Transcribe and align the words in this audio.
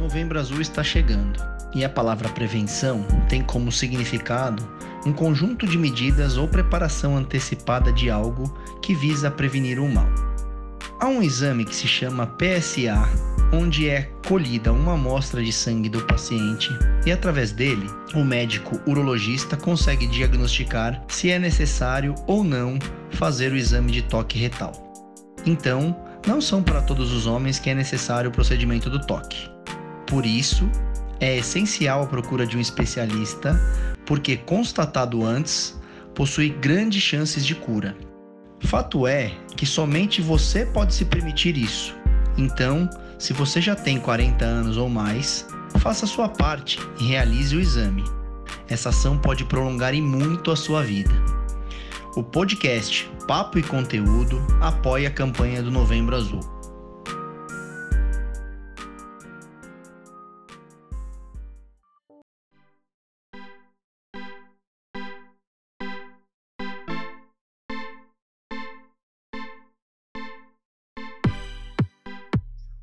Novembro 0.00 0.40
Azul 0.40 0.62
está 0.62 0.82
chegando 0.82 1.38
e 1.74 1.84
a 1.84 1.88
palavra 1.88 2.30
prevenção 2.30 3.06
tem 3.28 3.42
como 3.42 3.70
significado 3.70 4.66
um 5.04 5.12
conjunto 5.12 5.66
de 5.66 5.76
medidas 5.76 6.38
ou 6.38 6.48
preparação 6.48 7.18
antecipada 7.18 7.92
de 7.92 8.08
algo 8.08 8.44
que 8.80 8.94
visa 8.94 9.30
prevenir 9.30 9.78
o 9.78 9.86
mal. 9.86 10.08
Há 10.98 11.06
um 11.06 11.22
exame 11.22 11.66
que 11.66 11.76
se 11.76 11.86
chama 11.86 12.26
PSA, 12.26 13.08
onde 13.52 13.90
é 13.90 14.10
colhida 14.26 14.72
uma 14.72 14.94
amostra 14.94 15.44
de 15.44 15.52
sangue 15.52 15.90
do 15.90 16.00
paciente 16.06 16.70
e, 17.04 17.12
através 17.12 17.52
dele, 17.52 17.86
o 18.14 18.24
médico 18.24 18.80
urologista 18.86 19.54
consegue 19.54 20.06
diagnosticar 20.06 21.02
se 21.08 21.30
é 21.30 21.38
necessário 21.38 22.14
ou 22.26 22.42
não 22.42 22.78
fazer 23.10 23.52
o 23.52 23.56
exame 23.56 23.92
de 23.92 24.02
toque 24.02 24.38
retal. 24.38 24.72
Então, 25.44 25.94
não 26.26 26.40
são 26.40 26.62
para 26.62 26.80
todos 26.80 27.12
os 27.12 27.26
homens 27.26 27.58
que 27.58 27.68
é 27.68 27.74
necessário 27.74 28.30
o 28.30 28.32
procedimento 28.32 28.88
do 28.88 28.98
toque. 28.98 29.59
Por 30.10 30.26
isso, 30.26 30.68
é 31.20 31.38
essencial 31.38 32.02
a 32.02 32.06
procura 32.06 32.44
de 32.44 32.56
um 32.56 32.60
especialista, 32.60 33.58
porque 34.04 34.36
constatado 34.36 35.24
antes, 35.24 35.80
possui 36.16 36.48
grandes 36.48 37.00
chances 37.00 37.46
de 37.46 37.54
cura. 37.54 37.96
Fato 38.62 39.06
é 39.06 39.32
que 39.56 39.64
somente 39.64 40.20
você 40.20 40.66
pode 40.66 40.94
se 40.94 41.04
permitir 41.04 41.56
isso. 41.56 41.96
Então, 42.36 42.90
se 43.20 43.32
você 43.32 43.60
já 43.60 43.76
tem 43.76 44.00
40 44.00 44.44
anos 44.44 44.76
ou 44.76 44.88
mais, 44.88 45.46
faça 45.78 46.06
sua 46.06 46.28
parte 46.28 46.80
e 46.98 47.04
realize 47.04 47.54
o 47.54 47.60
exame. 47.60 48.02
Essa 48.68 48.88
ação 48.88 49.16
pode 49.16 49.44
prolongar 49.44 49.94
e 49.94 50.02
muito 50.02 50.50
a 50.50 50.56
sua 50.56 50.82
vida. 50.82 51.12
O 52.16 52.22
podcast 52.22 53.08
Papo 53.28 53.60
e 53.60 53.62
Conteúdo 53.62 54.44
apoia 54.60 55.08
a 55.08 55.12
campanha 55.12 55.62
do 55.62 55.70
Novembro 55.70 56.16
Azul. 56.16 56.59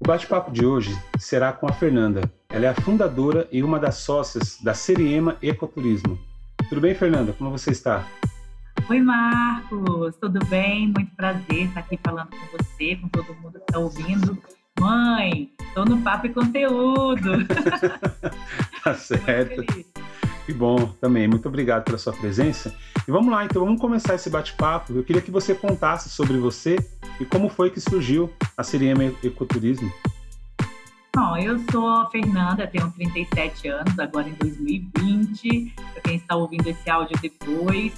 O 0.07 0.13
bate-papo 0.15 0.49
de 0.51 0.65
hoje 0.65 0.97
será 1.19 1.51
com 1.51 1.67
a 1.67 1.73
Fernanda. 1.73 2.31
Ela 2.47 2.67
é 2.67 2.69
a 2.69 2.73
fundadora 2.73 3.45
e 3.51 3.61
uma 3.61 3.77
das 3.77 3.95
sócias 3.95 4.57
da 4.63 4.73
Seriema 4.73 5.35
Ecoturismo. 5.41 6.17
Tudo 6.69 6.79
bem, 6.79 6.95
Fernanda? 6.95 7.33
Como 7.33 7.51
você 7.51 7.71
está? 7.71 8.07
Oi, 8.89 9.01
Marcos. 9.01 10.15
Tudo 10.15 10.39
bem? 10.45 10.93
Muito 10.95 11.13
prazer 11.13 11.65
estar 11.65 11.81
aqui 11.81 11.99
falando 12.01 12.29
com 12.29 12.57
você, 12.57 12.95
com 12.95 13.09
todo 13.09 13.35
mundo 13.35 13.59
que 13.59 13.65
está 13.65 13.79
ouvindo. 13.79 14.37
Mãe, 14.79 15.51
estou 15.59 15.83
no 15.83 16.01
Papo 16.01 16.27
e 16.27 16.29
Conteúdo. 16.29 17.45
tá 18.85 18.93
certo. 18.93 19.61
Que 20.45 20.53
bom 20.53 20.87
também. 21.01 21.27
Muito 21.27 21.49
obrigado 21.49 21.83
pela 21.83 21.97
sua 21.97 22.13
presença. 22.13 22.73
E 23.05 23.11
vamos 23.11 23.29
lá, 23.29 23.43
então, 23.43 23.65
vamos 23.65 23.81
começar 23.81 24.15
esse 24.15 24.29
bate-papo. 24.29 24.93
Eu 24.93 25.03
queria 25.03 25.21
que 25.21 25.31
você 25.31 25.53
contasse 25.53 26.07
sobre 26.07 26.37
você 26.37 26.77
e 27.19 27.25
como 27.25 27.49
foi 27.49 27.69
que 27.69 27.79
surgiu 27.79 28.31
a 28.55 28.63
Siriema 28.63 29.03
Ecoturismo. 29.23 29.91
Bom, 31.15 31.35
eu 31.37 31.57
sou 31.71 31.87
a 31.87 32.09
Fernanda, 32.11 32.67
tenho 32.67 32.91
37 32.91 33.67
anos, 33.69 33.97
agora 33.97 34.29
em 34.29 34.33
2020. 34.33 35.73
Para 35.93 36.01
quem 36.03 36.15
está 36.17 36.35
ouvindo 36.35 36.67
esse 36.67 36.89
áudio 36.89 37.17
depois, 37.19 37.93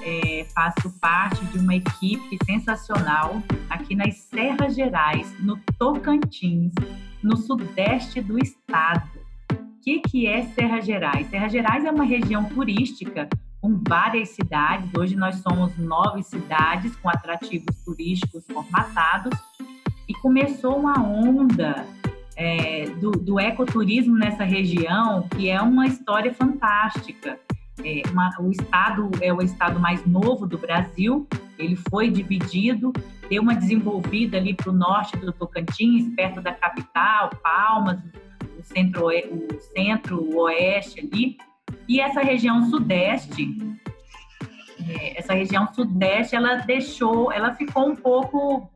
é, 0.00 0.46
faço 0.54 0.90
parte 1.00 1.44
de 1.46 1.58
uma 1.58 1.74
equipe 1.74 2.38
sensacional 2.44 3.42
aqui 3.68 3.96
nas 3.96 4.14
Serras 4.16 4.76
Gerais, 4.76 5.34
no 5.40 5.58
Tocantins, 5.78 6.72
no 7.22 7.36
sudeste 7.36 8.20
do 8.20 8.38
estado 8.38 9.22
que, 9.82 9.98
que 10.00 10.26
é 10.26 10.42
Serra 10.42 10.80
Gerais? 10.80 11.26
Serra 11.28 11.48
Gerais 11.48 11.84
é 11.84 11.90
uma 11.90 12.04
região 12.04 12.44
turística 12.44 13.28
com 13.62 13.80
várias 13.88 14.30
cidades. 14.30 14.90
Hoje 14.92 15.14
nós 15.14 15.36
somos 15.36 15.78
nove 15.78 16.24
cidades 16.24 16.96
com 16.96 17.08
atrativos 17.08 17.76
turísticos 17.84 18.44
formatados 18.52 19.38
e 20.08 20.12
começou 20.14 20.76
uma 20.76 21.00
onda 21.00 21.86
é, 22.36 22.86
do, 23.00 23.12
do, 23.12 23.38
ecoturismo 23.38 24.16
nessa 24.16 24.42
região 24.42 25.28
que 25.28 25.48
é 25.48 25.62
uma 25.62 25.86
história 25.86 26.34
fantástica. 26.34 27.38
É 27.84 28.02
uma, 28.10 28.30
o 28.40 28.50
estado 28.50 29.10
é 29.20 29.32
o 29.32 29.40
estado 29.40 29.78
mais 29.78 30.04
novo 30.04 30.44
do 30.44 30.58
Brasil. 30.58 31.26
Ele 31.56 31.76
foi 31.88 32.10
dividido, 32.10 32.92
deu 33.30 33.42
uma 33.42 33.54
desenvolvida 33.54 34.38
ali 34.38 34.54
para 34.54 34.70
o 34.70 34.72
norte 34.72 35.16
do 35.16 35.32
Tocantins, 35.32 36.12
perto 36.16 36.40
da 36.40 36.52
capital, 36.52 37.30
Palmas, 37.40 38.00
o 38.58 38.62
centro, 38.64 39.06
o 39.06 39.60
centro-oeste 39.72 41.00
ali, 41.00 41.38
e 41.88 42.00
essa 42.00 42.20
região 42.20 42.68
sudeste, 42.70 43.56
é, 44.88 45.18
essa 45.18 45.34
região 45.34 45.72
sudeste, 45.72 46.34
ela 46.34 46.56
deixou, 46.56 47.32
ela 47.32 47.54
ficou 47.54 47.90
um 47.90 47.96
pouco 47.96 48.70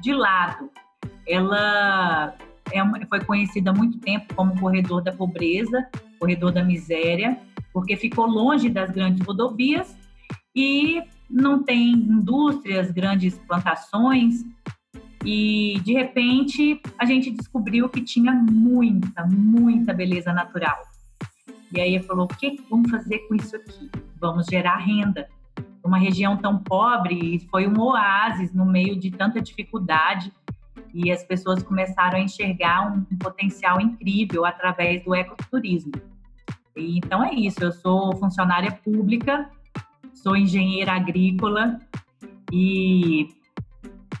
de 0.00 0.12
lado. 0.12 0.70
Ela 1.26 2.34
é, 2.72 3.06
foi 3.06 3.20
conhecida 3.24 3.70
há 3.70 3.74
muito 3.74 3.98
tempo 3.98 4.34
como 4.34 4.58
corredor 4.58 5.02
da 5.02 5.12
pobreza, 5.12 5.86
corredor 6.18 6.52
da 6.52 6.64
miséria, 6.64 7.38
porque 7.72 7.96
ficou 7.96 8.26
longe 8.26 8.68
das 8.68 8.90
grandes 8.90 9.26
rodovias 9.26 9.96
e 10.54 11.02
não 11.28 11.62
tem 11.62 11.92
indústrias, 11.92 12.90
grandes 12.90 13.36
plantações, 13.38 14.44
e 15.24 15.80
de 15.82 15.94
repente 15.94 16.80
a 16.98 17.04
gente 17.06 17.30
descobriu 17.30 17.88
que 17.88 18.02
tinha 18.02 18.32
muita, 18.32 19.24
muita 19.26 19.92
beleza 19.92 20.32
natural. 20.32 20.93
E 21.74 21.80
aí 21.80 21.94
ele 21.94 22.04
falou: 22.04 22.24
o 22.24 22.28
que 22.28 22.60
vamos 22.70 22.90
fazer 22.90 23.18
com 23.20 23.34
isso 23.34 23.56
aqui? 23.56 23.90
Vamos 24.20 24.46
gerar 24.46 24.76
renda. 24.76 25.28
Uma 25.84 25.98
região 25.98 26.36
tão 26.36 26.58
pobre 26.58 27.46
foi 27.50 27.66
um 27.66 27.78
oásis 27.78 28.52
no 28.52 28.64
meio 28.64 28.98
de 28.98 29.10
tanta 29.10 29.40
dificuldade 29.40 30.32
e 30.94 31.10
as 31.10 31.22
pessoas 31.22 31.62
começaram 31.62 32.18
a 32.18 32.22
enxergar 32.22 32.90
um, 32.90 33.04
um 33.10 33.18
potencial 33.18 33.80
incrível 33.80 34.46
através 34.46 35.04
do 35.04 35.14
ecoturismo. 35.14 35.92
E, 36.74 36.96
então 36.98 37.22
é 37.22 37.34
isso. 37.34 37.62
Eu 37.62 37.72
sou 37.72 38.16
funcionária 38.16 38.72
pública, 38.72 39.50
sou 40.14 40.36
engenheira 40.36 40.92
agrícola 40.92 41.78
e 42.50 43.28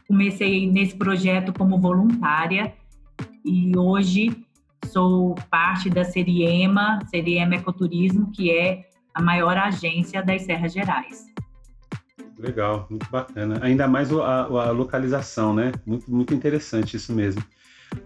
Comecei 0.06 0.70
nesse 0.70 0.94
projeto 0.94 1.52
como 1.52 1.80
voluntária 1.80 2.74
e 3.44 3.76
hoje 3.76 4.44
sou 4.84 5.34
parte 5.50 5.88
da 5.90 6.04
Seriema, 6.04 6.98
Seriema 7.08 7.56
Ecoturismo, 7.56 8.30
que 8.30 8.50
é 8.50 8.84
a 9.14 9.22
maior 9.22 9.56
agência 9.56 10.22
das 10.22 10.42
Serras 10.42 10.72
Gerais. 10.72 11.26
Legal, 12.38 12.86
muito 12.90 13.08
bacana. 13.10 13.58
Ainda 13.62 13.86
mais 13.86 14.12
a, 14.12 14.42
a 14.42 14.70
localização, 14.70 15.54
né? 15.54 15.72
Muito, 15.86 16.10
muito 16.10 16.34
interessante 16.34 16.96
isso 16.96 17.12
mesmo. 17.12 17.42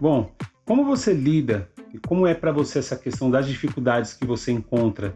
Bom, 0.01 0.31
como 0.65 0.85
você 0.85 1.15
lida 1.15 1.69
e 1.95 1.99
como 1.99 2.27
é 2.27 2.35
para 2.35 2.53
você 2.53 2.79
essa 2.79 2.97
questão 2.97 3.31
das 3.31 3.47
dificuldades 3.47 4.13
que 4.13 4.27
você 4.27 4.53
encontra 4.53 5.15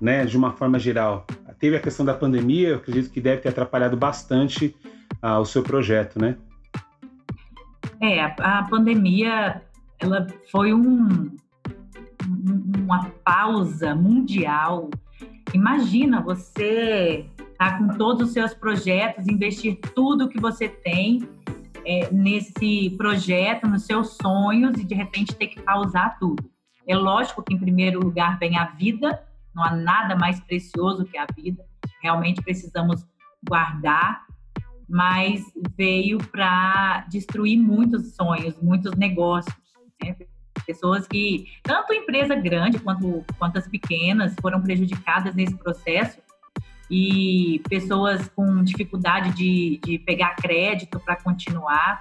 né, 0.00 0.24
de 0.24 0.36
uma 0.36 0.52
forma 0.52 0.78
geral? 0.78 1.26
Teve 1.58 1.76
a 1.76 1.80
questão 1.80 2.04
da 2.04 2.14
pandemia, 2.14 2.68
eu 2.68 2.76
acredito 2.76 3.10
que 3.10 3.20
deve 3.20 3.42
ter 3.42 3.48
atrapalhado 3.48 3.96
bastante 3.96 4.74
ah, 5.20 5.38
o 5.38 5.44
seu 5.44 5.62
projeto, 5.62 6.20
né? 6.20 6.36
É, 8.00 8.20
a, 8.20 8.58
a 8.58 8.62
pandemia 8.64 9.62
ela 10.02 10.26
foi 10.50 10.74
um, 10.74 11.30
uma 12.76 13.10
pausa 13.24 13.94
mundial. 13.94 14.90
Imagina 15.54 16.20
você 16.20 17.26
tá 17.56 17.78
com 17.78 17.88
todos 17.96 18.28
os 18.28 18.32
seus 18.32 18.52
projetos, 18.52 19.28
investir 19.28 19.78
tudo 19.94 20.28
que 20.28 20.40
você 20.40 20.68
tem 20.68 21.28
é, 21.84 22.12
nesse 22.12 22.90
projeto, 22.98 23.68
nos 23.68 23.84
seus 23.84 24.16
sonhos 24.20 24.76
e 24.78 24.84
de 24.84 24.94
repente 24.94 25.34
ter 25.36 25.46
que 25.46 25.62
pausar 25.62 26.18
tudo. 26.18 26.50
É 26.86 26.96
lógico 26.96 27.42
que 27.42 27.54
em 27.54 27.58
primeiro 27.58 28.00
lugar 28.00 28.38
vem 28.38 28.58
a 28.58 28.64
vida, 28.64 29.22
não 29.54 29.62
há 29.62 29.76
nada 29.76 30.16
mais 30.16 30.40
precioso 30.40 31.04
que 31.04 31.16
a 31.16 31.26
vida. 31.36 31.64
Realmente 32.02 32.42
precisamos 32.42 33.06
guardar, 33.48 34.26
mas 34.88 35.44
veio 35.76 36.18
para 36.18 37.06
destruir 37.08 37.56
muitos 37.56 38.16
sonhos, 38.16 38.60
muitos 38.60 38.96
negócios. 38.96 39.61
Né? 40.02 40.16
Pessoas 40.66 41.06
que, 41.06 41.46
tanto 41.62 41.92
empresa 41.92 42.34
grande 42.34 42.78
quanto, 42.78 43.24
quanto 43.38 43.58
as 43.58 43.66
pequenas, 43.66 44.34
foram 44.40 44.60
prejudicadas 44.60 45.34
nesse 45.34 45.56
processo 45.56 46.20
e 46.90 47.62
pessoas 47.68 48.28
com 48.28 48.62
dificuldade 48.62 49.32
de, 49.32 49.80
de 49.82 49.98
pegar 49.98 50.36
crédito 50.36 51.00
para 51.00 51.16
continuar. 51.16 51.98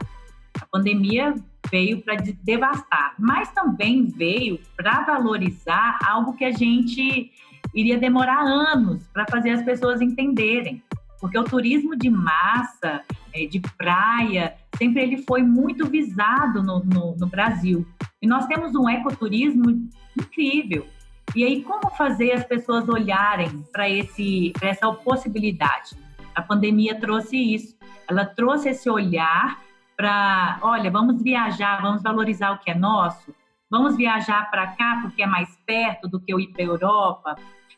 A 0.60 0.66
pandemia 0.66 1.34
veio 1.72 2.02
para 2.02 2.16
devastar, 2.16 3.16
mas 3.18 3.52
também 3.52 4.06
veio 4.06 4.60
para 4.76 5.02
valorizar 5.04 5.98
algo 6.06 6.34
que 6.34 6.44
a 6.44 6.52
gente 6.52 7.32
iria 7.74 7.98
demorar 7.98 8.42
anos 8.42 9.08
para 9.14 9.26
fazer 9.30 9.52
as 9.52 9.64
pessoas 9.64 10.02
entenderem. 10.02 10.84
Porque 11.22 11.38
o 11.38 11.44
turismo 11.44 11.96
de 11.96 12.10
massa, 12.10 13.02
é, 13.34 13.46
de 13.46 13.62
praia, 13.78 14.56
sempre 14.76 15.04
ele 15.04 15.24
foi 15.24 15.44
muito 15.44 15.88
visado 15.88 16.62
no, 16.62 16.84
no, 16.84 17.16
no 17.16 17.28
Brasil. 17.28 17.88
E 18.22 18.28
nós 18.28 18.48
temos 18.48 18.76
um 18.76 18.90
ecoturismo 18.90 19.88
incrível. 20.20 20.86
E 21.36 21.46
aí, 21.46 21.64
como 21.64 21.90
fazer 21.92 22.34
as 22.34 22.44
pessoas 22.44 22.90
olharem 22.90 23.64
para 23.72 23.86
essa 23.88 24.92
possibilidade? 24.92 25.96
A 26.36 26.42
pandemia 26.42 27.00
trouxe 27.00 27.38
isso. 27.38 27.78
Ela 28.10 28.26
trouxe 28.26 28.70
esse 28.70 28.90
olhar 28.90 29.62
para, 30.02 30.58
olha, 30.64 30.90
vamos 30.90 31.22
viajar, 31.22 31.80
vamos 31.80 32.02
valorizar 32.02 32.52
o 32.54 32.58
que 32.58 32.72
é 32.72 32.76
nosso, 32.76 33.34
vamos 33.70 33.96
viajar 33.96 34.50
para 34.50 34.68
cá 34.68 35.00
porque 35.04 35.22
é 35.22 35.28
mais 35.28 35.56
perto 35.64 36.08
do 36.08 36.20
que 36.20 36.34
eu 36.34 36.40
ir 36.40 36.48
para 36.48 36.64
a 36.64 36.66
Europa, 36.66 37.36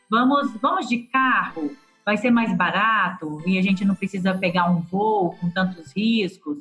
vamos, 0.10 0.54
vamos 0.62 0.88
de 0.88 1.00
carro, 1.00 1.75
vai 2.05 2.17
ser 2.17 2.31
mais 2.31 2.55
barato 2.55 3.41
e 3.45 3.57
a 3.57 3.61
gente 3.61 3.85
não 3.85 3.95
precisa 3.95 4.33
pegar 4.38 4.69
um 4.69 4.81
voo 4.81 5.35
com 5.39 5.50
tantos 5.50 5.91
riscos 5.95 6.57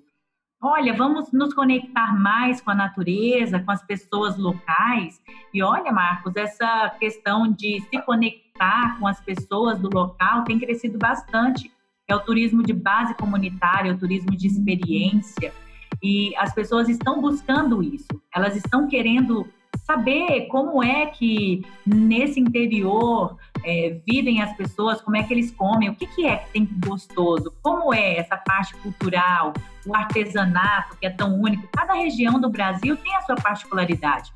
olha, 0.63 0.95
vamos 0.95 1.33
nos 1.33 1.53
conectar 1.53 2.17
mais 2.17 2.61
com 2.61 2.71
a 2.71 2.75
natureza, 2.75 3.59
com 3.59 3.73
as 3.73 3.85
pessoas 3.85 4.39
locais. 4.39 5.21
E 5.53 5.61
olha, 5.61 5.91
Marcos, 5.91 6.37
essa 6.37 6.89
questão 7.01 7.51
de 7.51 7.81
se 7.81 8.01
conectar 8.03 8.97
com 8.99 9.09
as 9.09 9.21
pessoas 9.21 9.81
do 9.81 9.93
local 9.93 10.45
tem 10.45 10.61
crescido 10.61 10.99
bastante. 10.99 11.71
É 12.07 12.15
o 12.15 12.21
turismo 12.21 12.63
de 12.63 12.73
base 12.73 13.15
comunitária, 13.15 13.93
o 13.93 13.99
turismo 13.99 14.37
de 14.37 14.47
experiência. 14.47 15.53
E 16.01 16.35
as 16.37 16.55
pessoas 16.55 16.89
estão 16.89 17.21
buscando 17.21 17.83
isso. 17.83 18.09
Elas 18.35 18.55
estão 18.55 18.87
querendo 18.87 19.49
saber 19.85 20.47
como 20.47 20.83
é 20.83 21.07
que 21.07 21.65
nesse 21.85 22.39
interior 22.39 23.37
é, 23.65 24.01
vivem 24.07 24.43
as 24.43 24.53
pessoas, 24.57 25.01
como 25.01 25.17
é 25.17 25.23
que 25.23 25.33
eles 25.33 25.51
comem, 25.51 25.89
o 25.89 25.95
que, 25.95 26.07
que 26.07 26.27
é 26.27 26.37
que 26.37 26.53
tem 26.53 26.69
gostoso, 26.87 27.53
como 27.63 27.93
é 27.93 28.19
essa 28.19 28.37
parte 28.37 28.75
cultural, 28.77 29.53
o 29.87 29.95
artesanato 29.95 30.97
que 30.99 31.07
é 31.07 31.11
tão 31.11 31.41
único. 31.41 31.69
Cada 31.73 31.95
região 31.95 32.41
do 32.41 32.49
Brasil 32.49 32.97
tem 32.97 33.15
a 33.17 33.23
sua 33.23 33.37
particularidade 33.37 34.33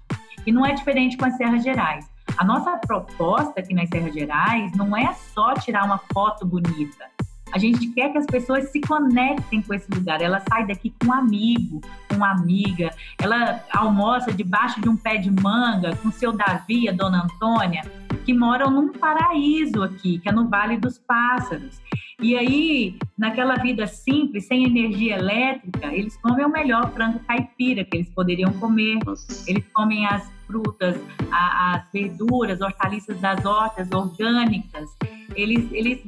e 0.46 0.52
não 0.52 0.64
é 0.64 0.72
diferente 0.72 1.16
com 1.16 1.24
as 1.24 1.36
Serras 1.36 1.62
Gerais. 1.62 2.08
A 2.36 2.44
nossa 2.44 2.76
proposta 2.78 3.60
aqui 3.60 3.74
nas 3.74 3.88
Serras 3.88 4.12
Gerais 4.12 4.72
não 4.76 4.96
é 4.96 5.12
só 5.12 5.54
tirar 5.54 5.84
uma 5.84 5.98
foto 6.12 6.44
bonita, 6.44 7.06
a 7.52 7.58
gente 7.58 7.88
quer 7.88 8.10
que 8.10 8.18
as 8.18 8.26
pessoas 8.26 8.70
se 8.70 8.80
conectem 8.80 9.62
com 9.62 9.72
esse 9.72 9.90
lugar. 9.90 10.20
Ela 10.20 10.42
sai 10.48 10.66
daqui 10.66 10.92
com 11.00 11.08
um 11.08 11.12
amigo, 11.12 11.80
com 12.08 12.16
uma 12.16 12.32
amiga. 12.32 12.90
Ela 13.18 13.64
almoça 13.72 14.32
debaixo 14.32 14.80
de 14.80 14.88
um 14.88 14.96
pé 14.96 15.16
de 15.16 15.30
manga 15.30 15.94
com 15.96 16.10
seu 16.10 16.32
Davi, 16.32 16.88
a 16.88 16.92
dona 16.92 17.24
Antônia, 17.24 17.82
que 18.24 18.34
moram 18.34 18.70
num 18.70 18.92
paraíso 18.92 19.82
aqui, 19.82 20.18
que 20.18 20.28
é 20.28 20.32
no 20.32 20.48
Vale 20.48 20.76
dos 20.76 20.98
Pássaros. 20.98 21.80
E 22.20 22.34
aí, 22.34 22.98
naquela 23.16 23.56
vida 23.56 23.86
simples, 23.86 24.46
sem 24.46 24.64
energia 24.64 25.16
elétrica, 25.16 25.94
eles 25.94 26.16
comem 26.16 26.46
o 26.46 26.48
melhor 26.48 26.90
frango 26.92 27.20
caipira 27.20 27.84
que 27.84 27.96
eles 27.96 28.08
poderiam 28.10 28.52
comer. 28.54 28.98
Eles 29.46 29.64
comem 29.72 30.06
as 30.06 30.30
frutas, 30.46 30.96
as 31.30 31.90
verduras, 31.92 32.60
hortaliças 32.60 33.20
das 33.20 33.44
hortas 33.44 33.90
orgânicas. 33.92 34.88
Eles, 35.34 35.70
eles 35.72 36.02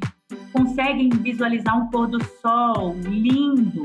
conseguem 0.59 1.09
visualizar 1.09 1.79
um 1.79 1.87
pôr 1.87 2.09
do 2.09 2.23
sol 2.25 2.97
lindo, 3.05 3.83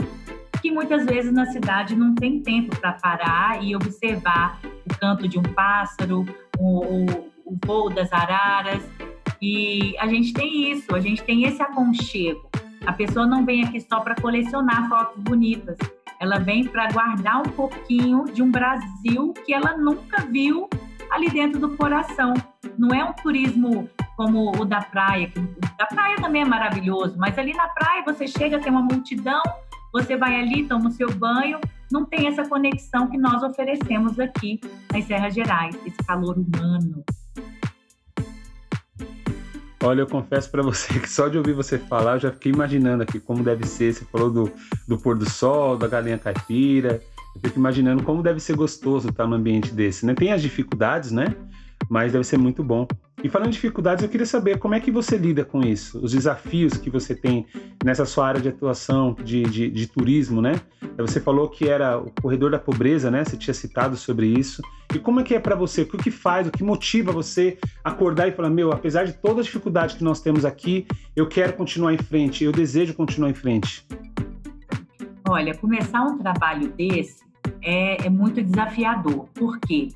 que 0.60 0.72
muitas 0.72 1.06
vezes 1.06 1.31
na 1.31 1.46
cidade 1.46 1.96
não 1.96 2.16
tem 2.16 2.42
tempo 2.42 2.75
para 2.80 2.94
parar 2.94 3.64
e 3.64 3.75
observar 3.75 4.60
o 4.90 4.98
canto 4.98 5.28
de 5.28 5.38
um 5.38 5.44
pássaro, 5.44 6.25
o, 6.58 7.06
o, 7.46 7.58
voo 7.64 7.90
das 7.90 8.12
araras. 8.12 8.81
E 9.40 9.96
a 10.00 10.08
gente 10.08 10.34
tem 10.34 10.72
isso, 10.72 10.96
a 10.96 11.00
gente 11.00 11.22
tem 11.24 11.44
esse 11.44 11.62
aconchego. 11.62 12.50
A 12.88 12.94
pessoa 12.94 13.28
não 13.28 13.46
vem 13.46 13.64
aqui 13.64 13.80
só 13.80 14.00
para 14.00 14.16
colecionar 14.16 14.90
fotos 14.90 15.22
bonitas, 15.22 15.78
ela 16.19 16.40
vem 16.40 16.66
para 16.66 16.92
guardar 16.92 17.40
um 17.40 17.52
pouquinho 17.52 18.26
de 18.26 18.42
um 18.42 18.50
Brasil 18.50 19.34
que 19.46 19.54
ela 19.54 19.78
nunca 19.78 20.26
viu 20.26 20.68
ali 21.12 21.30
dentro 21.30 21.60
do 21.60 21.78
coração. 21.78 22.34
Não 22.78 22.90
é 22.90 23.04
um 23.04 23.14
turismo 23.14 23.90
como 24.15 24.51
o 24.60 24.65
da 24.65 24.81
praia, 24.81 25.30
que 25.30 25.39
o 25.39 25.56
da 25.77 25.86
praia 25.86 26.15
também 26.18 26.42
é 26.42 26.45
maravilhoso, 26.45 27.15
mas 27.18 27.38
ali 27.38 27.54
na 27.54 27.68
praia 27.68 28.04
você 28.06 28.27
chega, 28.27 28.60
tem 28.60 28.71
uma 28.71 28.81
multidão, 28.81 29.42
você 29.92 30.15
vai 30.18 30.39
ali, 30.39 30.68
toma 30.68 30.89
o 30.89 30.92
seu 30.92 31.12
banho, 31.13 31.60
não 31.92 32.06
tem 32.06 32.27
essa 32.27 32.48
conexão 32.48 33.07
que 33.10 33.18
nós 33.18 33.44
oferecemos 33.44 34.19
aqui 34.19 34.59
nas 34.92 35.06
Serras 35.06 35.33
Gerais, 35.33 35.76
esse 35.85 35.97
calor 35.97 36.38
humano. 36.38 37.04
Olha, 39.83 40.02
eu 40.02 40.07
confesso 40.07 40.49
para 40.49 40.64
você 40.64 40.97
que 40.97 41.09
só 41.09 41.28
de 41.28 41.38
ouvir 41.38 41.54
você 41.54 41.78
falar, 41.78 42.14
eu 42.14 42.19
já 42.21 42.31
fiquei 42.31 42.54
imaginando 42.54 43.04
aqui 43.04 43.19
como 43.19 43.44
deve 43.44 43.68
ser. 43.68 43.94
Você 43.94 44.06
falou 44.06 44.31
do, 44.31 44.52
do 44.88 44.97
pôr 44.97 45.18
do 45.18 45.30
sol, 45.30 45.78
da 45.78 45.88
galinha 45.88 46.18
caipira. 46.18 47.02
Eu 47.35 47.42
fico 47.42 47.59
imaginando 47.59 48.02
como 48.02 48.23
deve 48.23 48.40
ser 48.40 48.56
gostoso 48.56 49.09
estar 49.09 49.28
num 49.28 49.35
ambiente 49.35 49.73
desse, 49.73 50.06
né? 50.06 50.14
Tem 50.14 50.31
as 50.31 50.42
dificuldades, 50.42 51.11
né? 51.11 51.35
Mas 51.90 52.14
deve 52.14 52.23
ser 52.23 52.38
muito 52.38 52.64
bom. 52.64 52.88
E 53.22 53.30
falando 53.30 53.50
de 53.50 53.54
dificuldades, 53.54 54.04
eu 54.04 54.10
queria 54.10 54.26
saber 54.26 54.58
como 54.58 54.74
é 54.74 54.80
que 54.80 54.92
você 54.92 55.18
lida 55.18 55.46
com 55.46 55.62
isso, 55.62 56.00
os 56.04 56.12
desafios 56.12 56.74
que 56.78 56.90
você 56.90 57.16
tem 57.16 57.46
nessa 57.84 58.06
sua 58.06 58.28
área 58.28 58.42
de 58.42 58.50
atuação 58.50 59.16
de, 59.24 59.44
de, 59.44 59.70
de 59.70 59.88
turismo, 59.88 60.42
né? 60.42 60.60
Você 60.98 61.20
falou 61.20 61.48
que 61.48 61.70
era 61.70 61.98
o 61.98 62.12
corredor 62.22 62.52
da 62.52 62.60
pobreza, 62.60 63.12
né? 63.12 63.24
Você 63.24 63.38
tinha 63.38 63.54
citado 63.54 63.96
sobre 63.96 64.28
isso. 64.28 64.62
E 64.94 65.00
como 65.00 65.20
é 65.20 65.24
que 65.24 65.34
é 65.34 65.40
para 65.40 65.56
você? 65.56 65.84
O 65.84 65.88
que 65.88 66.12
faz, 66.12 66.48
o 66.48 66.52
que 66.52 66.64
motiva 66.64 67.12
você 67.12 67.58
acordar 67.84 68.28
e 68.28 68.32
falar, 68.32 68.50
meu, 68.50 68.72
apesar 68.72 69.06
de 69.06 69.14
toda 69.14 69.42
a 69.42 69.44
dificuldade 69.44 69.96
que 69.96 70.04
nós 70.04 70.20
temos 70.20 70.44
aqui, 70.44 70.86
eu 71.16 71.28
quero 71.28 71.54
continuar 71.54 71.94
em 71.94 71.98
frente, 71.98 72.44
eu 72.44 72.52
desejo 72.52 72.94
continuar 72.94 73.30
em 73.30 73.34
frente? 73.34 73.86
Olha, 75.28 75.56
começar 75.56 76.04
um 76.04 76.18
trabalho 76.18 76.70
desse 76.70 77.24
é, 77.62 78.06
é 78.06 78.10
muito 78.10 78.42
desafiador. 78.42 79.28
Por 79.34 79.60
quê? 79.60 79.90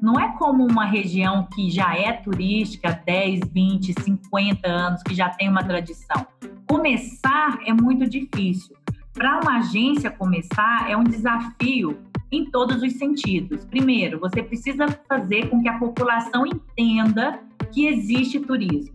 Não 0.00 0.18
é 0.18 0.32
como 0.36 0.66
uma 0.66 0.84
região 0.84 1.46
que 1.54 1.70
já 1.70 1.96
é 1.96 2.12
turística 2.12 2.88
há 2.88 2.92
10, 2.92 3.40
20, 3.52 3.94
50 4.02 4.68
anos, 4.68 5.02
que 5.02 5.14
já 5.14 5.28
tem 5.30 5.48
uma 5.48 5.64
tradição. 5.64 6.26
Começar 6.66 7.58
é 7.66 7.72
muito 7.72 8.08
difícil. 8.08 8.76
Para 9.12 9.40
uma 9.40 9.58
agência 9.58 10.10
começar 10.10 10.90
é 10.90 10.96
um 10.96 11.04
desafio 11.04 11.98
em 12.30 12.50
todos 12.50 12.82
os 12.82 12.92
sentidos. 12.94 13.64
Primeiro, 13.64 14.20
você 14.20 14.42
precisa 14.42 14.86
fazer 15.08 15.48
com 15.48 15.62
que 15.62 15.68
a 15.68 15.78
população 15.78 16.46
entenda 16.46 17.40
que 17.72 17.86
existe 17.86 18.40
turismo. 18.40 18.94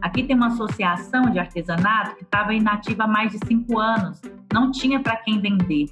Aqui 0.00 0.22
tem 0.22 0.34
uma 0.34 0.48
associação 0.48 1.30
de 1.30 1.38
artesanato 1.38 2.16
que 2.16 2.24
estava 2.24 2.54
inativa 2.54 3.04
há 3.04 3.06
mais 3.06 3.32
de 3.32 3.38
cinco 3.46 3.78
anos, 3.78 4.20
não 4.52 4.70
tinha 4.70 5.00
para 5.00 5.16
quem 5.16 5.38
vender. 5.38 5.90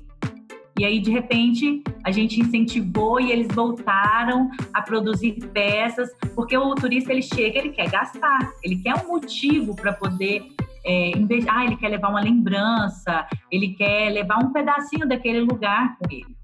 E 0.80 0.84
aí, 0.86 0.98
de 0.98 1.10
repente, 1.10 1.82
a 2.02 2.10
gente 2.10 2.40
incentivou 2.40 3.20
e 3.20 3.30
eles 3.30 3.48
voltaram 3.48 4.50
a 4.72 4.80
produzir 4.80 5.32
peças, 5.52 6.08
porque 6.34 6.56
o 6.56 6.74
turista 6.74 7.12
ele 7.12 7.20
chega, 7.20 7.58
ele 7.58 7.68
quer 7.68 7.90
gastar, 7.90 8.50
ele 8.64 8.76
quer 8.76 8.94
um 8.94 9.06
motivo 9.06 9.76
para 9.76 9.92
poder 9.92 10.42
é, 10.86 11.12
ah, 11.50 11.64
ele 11.66 11.76
quer 11.76 11.88
levar 11.88 12.08
uma 12.08 12.22
lembrança, 12.22 13.26
ele 13.52 13.74
quer 13.74 14.08
levar 14.08 14.38
um 14.38 14.54
pedacinho 14.54 15.06
daquele 15.06 15.40
lugar 15.40 15.98
com 15.98 16.10
ele. 16.10 16.39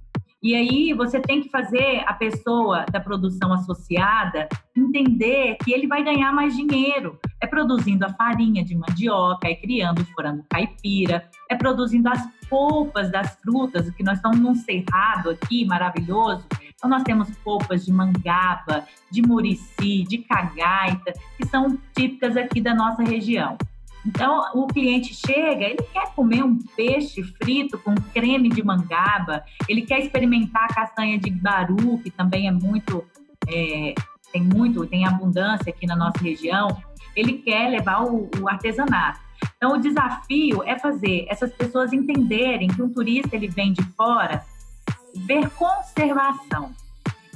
E 0.46 0.54
aí 0.54 0.92
você 0.92 1.18
tem 1.18 1.42
que 1.42 1.48
fazer 1.48 2.04
a 2.06 2.14
pessoa 2.14 2.86
da 2.92 3.00
produção 3.00 3.52
associada 3.52 4.48
entender 4.76 5.56
que 5.64 5.72
ele 5.72 5.88
vai 5.88 6.04
ganhar 6.04 6.30
mais 6.30 6.56
dinheiro. 6.56 7.18
É 7.40 7.48
produzindo 7.48 8.06
a 8.06 8.12
farinha 8.12 8.64
de 8.64 8.76
mandioca, 8.76 9.48
é 9.48 9.56
criando 9.56 10.02
o 10.02 10.04
frango 10.04 10.44
caipira, 10.48 11.28
é 11.50 11.56
produzindo 11.56 12.08
as 12.08 12.24
polpas 12.48 13.10
das 13.10 13.34
frutas, 13.40 13.90
que 13.90 14.04
nós 14.04 14.18
estamos 14.18 14.38
num 14.38 14.54
cerrado 14.54 15.30
aqui 15.30 15.64
maravilhoso. 15.64 16.46
Então, 16.76 16.88
nós 16.88 17.02
temos 17.02 17.28
polpas 17.38 17.84
de 17.84 17.92
mangaba, 17.92 18.86
de 19.10 19.22
murici, 19.22 20.04
de 20.04 20.18
cagaita, 20.18 21.12
que 21.36 21.44
são 21.48 21.76
típicas 21.92 22.36
aqui 22.36 22.60
da 22.60 22.72
nossa 22.72 23.02
região. 23.02 23.58
Então, 24.06 24.44
o 24.54 24.68
cliente 24.68 25.12
chega, 25.14 25.64
ele 25.64 25.82
quer 25.92 26.12
comer 26.14 26.44
um 26.44 26.56
peixe 26.76 27.22
frito 27.24 27.76
com 27.78 27.94
creme 28.14 28.48
de 28.48 28.62
mangaba, 28.62 29.44
ele 29.68 29.82
quer 29.82 29.98
experimentar 29.98 30.64
a 30.70 30.74
castanha 30.74 31.18
de 31.18 31.30
baru, 31.30 31.98
que 31.98 32.10
também 32.10 32.46
é 32.46 32.52
muito, 32.52 33.04
é, 33.48 33.94
tem 34.32 34.42
muito, 34.42 34.86
tem 34.86 35.04
abundância 35.04 35.70
aqui 35.70 35.86
na 35.86 35.96
nossa 35.96 36.22
região. 36.22 36.68
Ele 37.16 37.38
quer 37.38 37.68
levar 37.68 38.04
o, 38.04 38.30
o 38.40 38.48
artesanato. 38.48 39.18
Então, 39.56 39.72
o 39.72 39.80
desafio 39.80 40.62
é 40.62 40.78
fazer 40.78 41.26
essas 41.28 41.52
pessoas 41.52 41.92
entenderem 41.92 42.68
que 42.68 42.80
um 42.80 42.92
turista 42.92 43.34
ele 43.34 43.48
vem 43.48 43.72
de 43.72 43.82
fora 43.96 44.44
ver 45.14 45.50
conservação. 45.50 46.72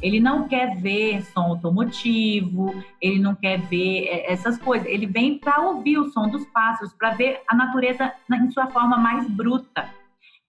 Ele 0.03 0.19
não 0.19 0.49
quer 0.49 0.77
ver 0.77 1.23
som 1.27 1.41
automotivo, 1.41 2.75
ele 3.01 3.19
não 3.19 3.35
quer 3.35 3.61
ver 3.61 4.07
é, 4.07 4.33
essas 4.33 4.59
coisas. 4.59 4.87
Ele 4.89 5.07
vem 5.07 5.39
para 5.39 5.61
ouvir 5.61 5.99
o 5.99 6.11
som 6.11 6.29
dos 6.29 6.45
pássaros, 6.47 6.93
para 6.95 7.11
ver 7.11 7.43
a 7.47 7.55
natureza 7.55 8.13
em 8.33 8.51
sua 8.51 8.67
forma 8.69 8.97
mais 8.97 9.29
bruta. 9.29 9.89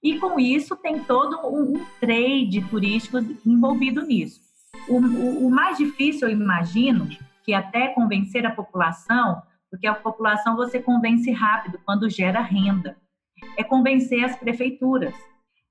E 0.02 0.18
com 0.18 0.40
isso 0.40 0.76
tem 0.76 1.00
todo 1.00 1.38
um, 1.48 1.76
um 1.76 1.86
trade 2.00 2.62
turístico 2.70 3.18
envolvido 3.46 4.02
nisso. 4.02 4.42
O, 4.88 4.98
o, 4.98 5.48
o 5.48 5.52
mais 5.52 5.78
difícil, 5.78 6.28
eu 6.28 6.34
imagino, 6.34 7.08
que 7.44 7.54
até 7.54 7.90
convencer 7.90 8.46
a 8.46 8.52
população, 8.52 9.42
porque 9.70 9.86
a 9.86 9.94
população 9.94 10.56
você 10.56 10.80
convence 10.80 11.32
rápido 11.32 11.80
quando 11.86 12.10
gera 12.10 12.42
renda, 12.42 12.98
é 13.58 13.64
convencer 13.64 14.24
as 14.24 14.36
prefeituras 14.36 15.14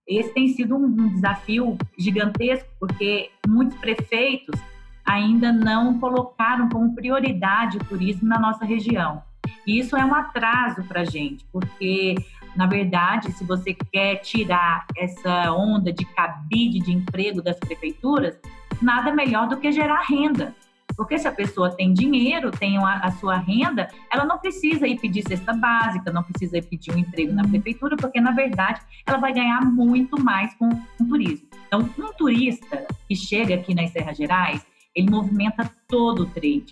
esse 0.07 0.33
tem 0.33 0.49
sido 0.49 0.77
um, 0.77 0.85
um 0.85 1.09
desafio 1.09 1.77
gigantesco, 1.99 2.69
porque 2.79 3.31
muitos 3.47 3.79
prefeitos 3.79 4.61
ainda 5.05 5.53
não 5.53 5.99
colocaram 5.99 6.69
como 6.69 6.95
prioridade 6.95 7.77
o 7.77 7.85
turismo 7.85 8.29
na 8.29 8.39
nossa 8.39 8.65
região. 8.65 9.23
E 9.67 9.79
isso 9.79 9.97
é 9.97 10.05
um 10.05 10.15
atraso 10.15 10.83
para 10.85 11.03
a 11.03 11.05
gente, 11.05 11.45
porque, 11.53 12.15
na 12.57 12.67
verdade, 12.67 13.31
se 13.33 13.45
você 13.45 13.75
quer 13.75 14.17
tirar 14.17 14.87
essa 14.97 15.53
onda 15.53 15.93
de 15.93 16.05
cabide 16.05 16.81
de 16.81 16.93
emprego 16.93 17.43
das 17.43 17.59
prefeituras, 17.59 18.39
nada 18.81 19.13
melhor 19.13 19.49
do 19.49 19.57
que 19.57 19.71
gerar 19.73 20.03
renda. 20.03 20.55
Porque 21.01 21.19
se 21.19 21.27
a 21.27 21.33
pessoa 21.33 21.75
tem 21.75 21.95
dinheiro, 21.95 22.51
tem 22.51 22.77
a, 22.77 23.11
sua 23.13 23.39
renda, 23.39 23.89
ela 24.13 24.27
não 24.27 24.37
precisa 24.37 24.87
ir 24.87 25.01
pedir 25.01 25.23
cesta 25.27 25.55
básica, 25.55 26.13
não 26.13 26.23
precisa 26.23 26.59
ir 26.59 26.63
pedir 26.67 26.93
um 26.95 26.99
emprego 26.99 27.33
na 27.33 27.43
prefeitura, 27.43 27.97
porque 27.97 28.21
na 28.21 28.33
verdade 28.33 28.83
ela 29.07 29.17
vai 29.17 29.33
ganhar 29.33 29.63
muito 29.63 30.23
mais 30.23 30.53
com 30.57 30.69
o 30.69 31.09
turismo. 31.09 31.49
Então, 31.67 31.81
um 31.81 32.13
turista 32.13 32.87
que 33.09 33.17
chega 33.17 33.55
aqui 33.55 33.75
nas 33.75 33.91
Serras 33.93 34.15
Gerais, 34.15 34.63
ele 34.95 35.11
movimenta 35.11 35.73
todo 35.89 36.25
o 36.25 36.27
trade. 36.27 36.67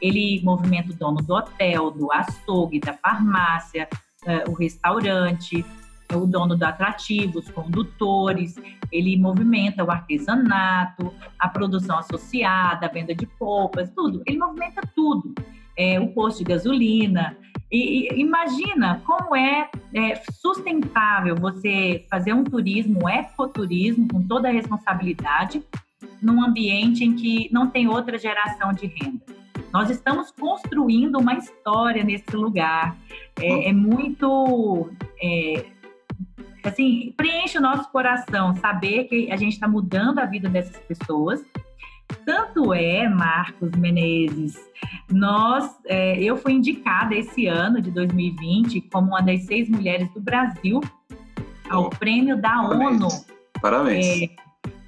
Ele 0.00 0.40
movimenta 0.42 0.90
o 0.90 0.96
dono 0.96 1.18
do 1.18 1.34
hotel, 1.34 1.90
do 1.90 2.10
açougue, 2.10 2.80
da 2.80 2.94
farmácia, 2.94 3.86
uh, 4.22 4.50
o 4.50 4.54
restaurante, 4.54 5.62
o 6.12 6.26
dono 6.26 6.56
do 6.56 6.64
atrativo, 6.64 7.38
os 7.38 7.50
condutores, 7.50 8.56
ele 8.92 9.16
movimenta 9.16 9.82
o 9.84 9.90
artesanato, 9.90 11.12
a 11.38 11.48
produção 11.48 11.98
associada, 11.98 12.86
a 12.86 12.88
venda 12.88 13.14
de 13.14 13.26
polpas, 13.26 13.90
tudo. 13.90 14.22
Ele 14.26 14.38
movimenta 14.38 14.82
tudo. 14.94 15.34
É, 15.76 15.98
o 15.98 16.08
posto 16.12 16.38
de 16.38 16.44
gasolina. 16.44 17.36
E, 17.70 18.08
e 18.14 18.20
imagina 18.20 19.02
como 19.04 19.34
é, 19.34 19.68
é, 19.92 20.22
sustentável 20.40 21.34
você 21.34 22.06
fazer 22.08 22.32
um 22.32 22.44
turismo, 22.44 23.00
um 23.02 23.08
ecoturismo, 23.08 24.06
com 24.06 24.22
toda 24.22 24.48
a 24.48 24.52
responsabilidade, 24.52 25.60
num 26.22 26.44
ambiente 26.44 27.02
em 27.02 27.16
que 27.16 27.48
não 27.52 27.68
tem 27.68 27.88
outra 27.88 28.16
geração 28.16 28.72
de 28.72 28.86
renda. 28.86 29.24
Nós 29.72 29.90
estamos 29.90 30.30
construindo 30.30 31.18
uma 31.18 31.34
história 31.34 32.04
nesse 32.04 32.36
lugar. 32.36 32.96
É, 33.40 33.70
é 33.70 33.72
muito 33.72 34.88
é, 35.20 35.64
assim, 36.68 37.12
preenche 37.16 37.58
o 37.58 37.60
nosso 37.60 37.90
coração 37.90 38.54
saber 38.56 39.04
que 39.04 39.30
a 39.30 39.36
gente 39.36 39.52
está 39.52 39.68
mudando 39.68 40.18
a 40.18 40.24
vida 40.24 40.48
dessas 40.48 40.76
pessoas. 40.78 41.42
Tanto 42.24 42.72
é, 42.72 43.08
Marcos 43.08 43.70
Menezes, 43.72 44.58
nós, 45.10 45.74
é, 45.86 46.22
eu 46.22 46.36
fui 46.36 46.52
indicada 46.52 47.14
esse 47.14 47.46
ano 47.46 47.80
de 47.80 47.90
2020 47.90 48.80
como 48.92 49.08
uma 49.08 49.20
das 49.20 49.44
seis 49.44 49.68
mulheres 49.68 50.08
do 50.12 50.20
Brasil 50.20 50.80
ao 51.68 51.90
prêmio 51.90 52.36
da 52.36 52.50
Parabéns. 52.50 53.02
ONU. 53.02 53.08
Parabéns. 53.60 54.22
É, 54.22 54.30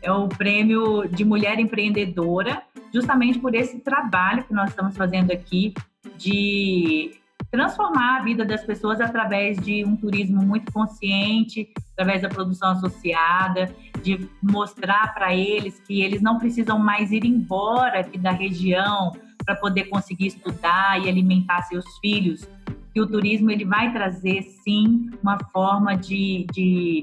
é 0.03 0.13
o 0.13 0.29
prêmio 0.29 1.09
de 1.09 1.25
mulher 1.25 1.59
empreendedora, 1.59 2.63
justamente 2.93 3.39
por 3.39 3.55
esse 3.55 3.79
trabalho 3.81 4.45
que 4.45 4.53
nós 4.53 4.71
estamos 4.71 4.97
fazendo 4.97 5.33
aqui 5.33 5.75
de 6.17 7.19
transformar 7.51 8.21
a 8.21 8.23
vida 8.23 8.45
das 8.45 8.65
pessoas 8.65 9.01
através 9.01 9.57
de 9.59 9.85
um 9.85 9.97
turismo 9.97 10.43
muito 10.43 10.73
consciente, 10.73 11.69
através 11.93 12.23
da 12.23 12.29
produção 12.29 12.71
associada, 12.71 13.75
de 14.03 14.29
mostrar 14.43 15.15
para 15.15 15.35
eles 15.35 15.81
que 15.81 16.03
eles 16.03 16.21
não 16.21 16.39
precisam 16.39 16.79
mais 16.79 17.13
ir 17.13 17.25
embora 17.25 18.01
aqui 18.01 18.19
da 18.19 18.31
região 18.31 19.13
para 19.45 19.55
poder 19.57 19.85
conseguir 19.85 20.27
estudar 20.27 21.03
e 21.03 21.09
alimentar 21.09 21.63
seus 21.63 21.85
filhos. 21.99 22.49
Que 22.93 23.01
o 23.01 23.07
turismo 23.07 23.51
ele 23.51 23.65
vai 23.65 23.93
trazer 23.93 24.43
sim 24.43 25.11
uma 25.23 25.39
forma 25.53 25.95
de, 25.97 26.47
de 26.53 27.03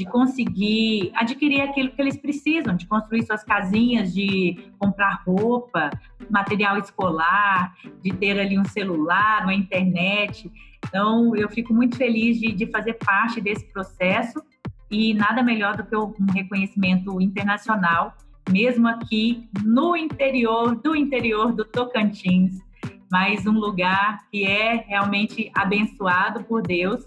de 0.00 0.06
conseguir 0.06 1.12
adquirir 1.14 1.60
aquilo 1.60 1.90
que 1.90 2.00
eles 2.00 2.16
precisam, 2.16 2.74
de 2.74 2.86
construir 2.86 3.22
suas 3.22 3.44
casinhas, 3.44 4.14
de 4.14 4.56
comprar 4.78 5.22
roupa, 5.26 5.90
material 6.30 6.78
escolar, 6.78 7.76
de 8.02 8.10
ter 8.10 8.40
ali 8.40 8.58
um 8.58 8.64
celular, 8.64 9.42
uma 9.42 9.52
internet. 9.52 10.50
Então, 10.86 11.36
eu 11.36 11.50
fico 11.50 11.74
muito 11.74 11.98
feliz 11.98 12.40
de, 12.40 12.50
de 12.50 12.64
fazer 12.68 12.94
parte 12.94 13.42
desse 13.42 13.66
processo 13.66 14.42
e 14.90 15.12
nada 15.12 15.42
melhor 15.42 15.76
do 15.76 15.84
que 15.84 15.94
um 15.94 16.32
reconhecimento 16.32 17.20
internacional, 17.20 18.16
mesmo 18.50 18.88
aqui 18.88 19.50
no 19.62 19.94
interior 19.94 20.76
do 20.76 20.96
interior 20.96 21.52
do 21.52 21.66
Tocantins, 21.66 22.58
mas 23.10 23.46
um 23.46 23.58
lugar 23.58 24.20
que 24.30 24.44
é 24.44 24.84
realmente 24.86 25.50
abençoado 25.54 26.44
por 26.44 26.62
Deus 26.62 27.06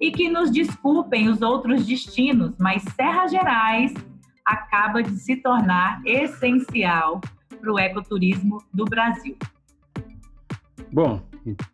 e 0.00 0.10
que 0.12 0.28
nos 0.28 0.50
desculpem 0.50 1.28
os 1.28 1.42
outros 1.42 1.84
destinos, 1.84 2.52
mas 2.58 2.82
Serra 2.94 3.26
Gerais 3.26 3.92
acaba 4.44 5.02
de 5.02 5.16
se 5.16 5.36
tornar 5.36 6.00
essencial 6.04 7.20
para 7.60 7.72
o 7.72 7.78
ecoturismo 7.78 8.62
do 8.72 8.84
Brasil. 8.84 9.36
Bom, 10.92 11.22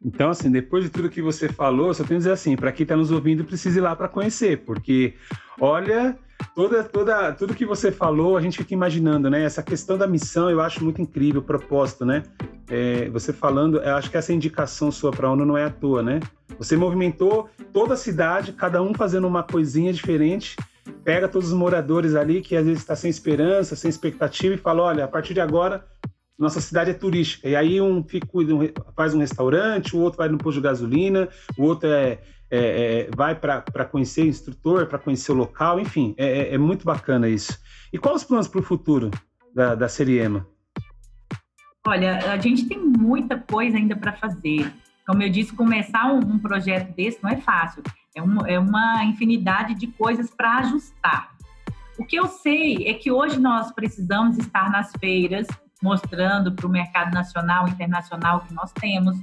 então 0.05 0.31
assim, 0.31 0.51
depois 0.51 0.85
de 0.85 0.91
tudo 0.91 1.11
que 1.11 1.23
você 1.23 1.49
falou, 1.49 1.93
só 1.93 2.03
tenho 2.03 2.09
que 2.09 2.17
dizer 2.19 2.33
assim, 2.33 2.57
para 2.57 2.73
quem 2.73 2.85
está 2.85 2.97
nos 2.97 3.11
ouvindo, 3.11 3.45
precisa 3.45 3.79
ir 3.79 3.83
lá 3.83 3.95
para 3.95 4.09
conhecer, 4.09 4.65
porque 4.65 5.15
olha, 5.61 6.19
toda, 6.57 6.83
toda, 6.83 7.33
tudo 7.33 7.55
que 7.55 7.67
você 7.67 7.93
falou, 7.93 8.35
a 8.35 8.41
gente 8.41 8.57
fica 8.57 8.73
imaginando, 8.73 9.29
né? 9.29 9.45
Essa 9.45 9.63
questão 9.63 9.99
da 9.99 10.07
missão, 10.07 10.51
eu 10.51 10.63
acho 10.63 10.83
muito 10.83 11.03
incrível, 11.03 11.43
o 11.43 11.45
propósito, 11.45 12.07
né? 12.07 12.23
É, 12.69 13.11
você 13.11 13.31
falando, 13.31 13.79
eu 13.79 13.95
acho 13.95 14.11
que 14.11 14.17
essa 14.17 14.33
indicação 14.33 14.91
sua 14.91 15.11
para 15.11 15.29
a 15.29 15.33
ONU 15.33 15.45
não 15.45 15.59
é 15.59 15.65
à 15.65 15.71
toa, 15.71 16.03
né? 16.03 16.19
Você 16.59 16.75
movimentou 16.75 17.51
toda 17.75 17.93
a 17.93 17.97
cidade, 17.97 18.55
cada 18.55 18.83
um 18.83 18.95
fazendo 18.95 19.27
uma 19.27 19.43
coisinha 19.43 19.93
diferente, 19.93 20.57
pega 21.05 21.29
todos 21.29 21.49
os 21.49 21.55
moradores 21.55 22.15
ali 22.15 22.41
que 22.41 22.57
às 22.57 22.65
vezes 22.65 22.81
está 22.81 22.97
sem 22.97 23.11
esperança, 23.11 23.77
sem 23.77 23.91
expectativa 23.91 24.55
e 24.55 24.59
fala, 24.59 24.83
olha, 24.83 25.05
a 25.05 25.09
partir 25.09 25.35
de 25.35 25.41
agora 25.43 25.85
nossa 26.39 26.61
cidade 26.61 26.91
é 26.91 26.95
turística. 26.95 27.49
E 27.49 27.57
aí 27.57 27.81
um, 27.81 28.03
fica, 28.03 28.27
faz 28.95 29.15
um 29.15 29.19
restaurante, 29.19 29.97
o 29.97 30.01
outro 30.01 30.19
vai 30.19 30.29
no 30.29 30.37
posto 30.37 30.59
de 30.59 30.65
gasolina, 30.65 31.29
o 31.57 31.65
outro 31.65 31.89
é, 31.89 32.19
é, 32.51 33.09
é 33.09 33.11
vai 33.15 33.35
para 33.35 33.85
conhecer 33.85 34.23
o 34.23 34.27
instrutor, 34.27 34.87
para 34.87 34.99
conhecer 34.99 35.33
o 35.33 35.35
local, 35.35 35.81
enfim, 35.81 36.15
é, 36.17 36.27
é, 36.27 36.55
é, 36.55 36.59
muito 36.59 36.85
bacana 36.85 37.29
isso. 37.29 37.59
E 37.93 37.99
quais 37.99 38.23
os 38.23 38.25
planos 38.25 38.49
para 38.49 38.61
o 38.61 38.63
futuro 38.63 39.11
da, 39.55 39.75
da 39.75 39.89
Seriema? 39.89 40.47
Olha, 41.87 42.33
a 42.33 42.37
gente 42.37 42.67
tem 42.67 42.79
muita 42.79 43.39
coisa 43.39 43.77
ainda 43.77 43.95
para 43.95 44.13
fazer. 44.13 44.73
Como 45.07 45.23
eu 45.23 45.31
disse, 45.31 45.55
começar 45.55 46.13
um, 46.13 46.19
um, 46.19 46.39
projeto 46.39 46.93
desse 46.95 47.23
não 47.23 47.31
é 47.31 47.37
fácil. 47.37 47.83
É, 48.15 48.21
um, 48.21 48.45
é 48.45 48.59
uma 48.59 49.05
infinidade 49.05 49.75
de 49.75 49.87
coisas 49.87 50.29
para 50.31 50.59
ajustar. 50.59 51.37
O 51.97 52.05
que 52.05 52.17
eu 52.17 52.27
sei 52.27 52.89
é 52.89 52.95
que 52.95 53.11
hoje 53.11 53.39
nós 53.39 53.73
precisamos 53.73 54.37
estar 54.37 54.71
nas 54.71 54.91
feiras, 54.99 55.47
mostrando 55.81 56.53
para 56.53 56.67
o 56.67 56.71
mercado 56.71 57.15
nacional 57.15 57.69
e 57.69 57.71
internacional 57.71 58.41
que 58.41 58.53
nós 58.53 58.73
temos. 58.73 59.17